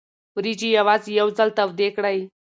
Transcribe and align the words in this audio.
وریجې 0.35 0.69
یوازې 0.77 1.11
یو 1.19 1.27
ځل 1.37 1.49
تودې 1.57 1.89
کړئ. 1.95 2.17